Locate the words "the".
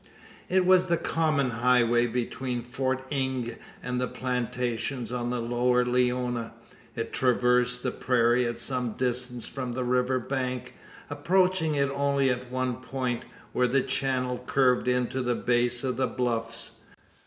0.87-0.97, 4.01-4.07, 5.29-5.39, 7.83-7.91, 9.73-9.83, 13.67-13.81, 15.21-15.35, 15.97-16.07